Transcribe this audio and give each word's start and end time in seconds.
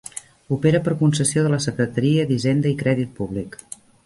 Opera 0.55 0.79
per 0.87 0.95
concessió 1.01 1.43
de 1.47 1.51
la 1.55 1.59
Secretaria 1.67 2.27
d'Hisenda 2.31 2.73
i 2.73 2.81
Crédit 2.81 3.15
Públic. 3.23 3.61